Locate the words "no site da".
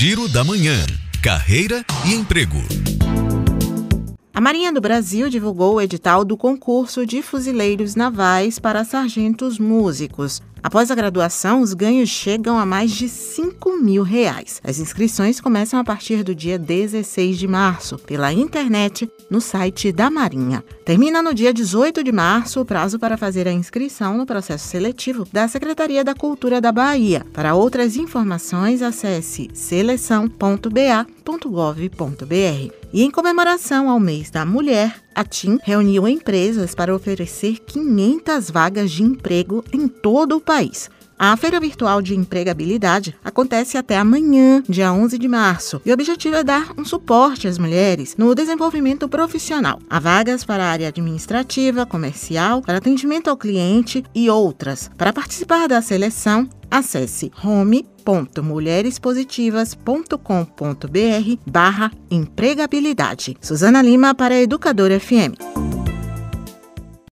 19.30-20.10